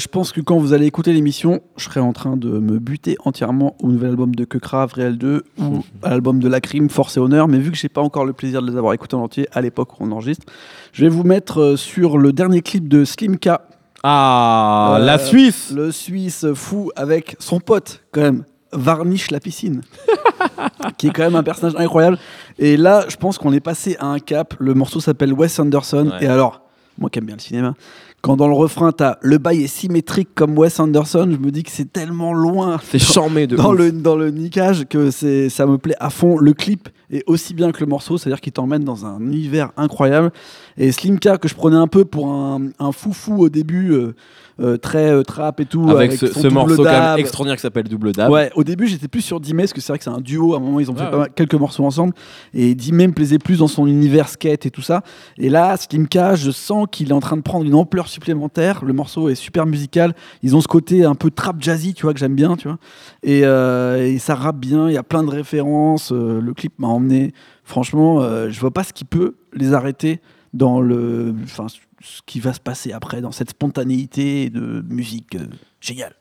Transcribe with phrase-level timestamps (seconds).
[0.00, 3.18] Je pense que quand vous allez écouter l'émission, je serai en train de me buter
[3.26, 7.18] entièrement au nouvel album de Kekra, Réel 2, ou à l'album de La Crime, Force
[7.18, 7.48] et Honneur.
[7.48, 9.60] Mais vu que j'ai pas encore le plaisir de les avoir écoutés en entier à
[9.60, 10.46] l'époque où on enregistre,
[10.94, 13.60] je vais vous mettre euh, sur le dernier clip de Slimka.
[14.02, 19.82] Ah, Euh, la Suisse Le Suisse fou avec son pote, quand même, Varnish la piscine.
[20.96, 22.16] qui est quand même un personnage incroyable.
[22.58, 24.54] Et là, je pense qu'on est passé à un cap.
[24.58, 26.10] Le morceau s'appelle Wes Anderson.
[26.10, 26.24] Ouais.
[26.24, 26.62] Et alors,
[27.00, 27.74] moi qui aime bien le cinéma,
[28.22, 31.62] quand dans le refrain, t'as le bail est symétrique comme Wes Anderson, je me dis
[31.62, 33.78] que c'est tellement loin C'est charmé de dans ouf.
[33.78, 36.36] le, dans le niquage que c'est, ça me plaît à fond.
[36.38, 40.30] Le clip est aussi bien que le morceau, c'est-à-dire qu'il t'emmène dans un univers incroyable.
[40.76, 44.14] Et Slimka, que je prenais un peu pour un, un foufou au début, euh,
[44.60, 45.88] euh, très euh, trap et tout.
[45.90, 47.18] Avec, ce, morceau quand même dab.
[47.18, 48.30] extraordinaire qui s'appelle Double Dab.
[48.30, 50.54] Ouais, au début j'étais plus sur Dimé parce que c'est vrai que c'est un duo.
[50.54, 52.12] À un moment ils ont fait Ouais, pas mal- quelques morceaux ensemble
[52.54, 55.02] et Dimé me plaisait plus dans son univers skate et tout ça.
[55.38, 58.84] Et là, Slimka, je sens qu'il est en train de prendre une ampleur supplémentaire.
[58.84, 60.14] Le morceau est super musical.
[60.42, 62.78] Ils ont ce côté un peu trap jazzy, tu vois, que j'aime bien, tu vois.
[63.22, 64.88] Et, euh, et ça rappe bien.
[64.88, 66.12] Il y a plein de références.
[66.12, 67.32] euh, le clip m'a emmené.
[67.64, 70.20] Franchement, euh, je vois pas ce qui peut les arrêter
[70.52, 75.46] dans le, enfin, ce qui va se passer après, dans cette spontanéité de musique euh,
[75.80, 76.14] géniale.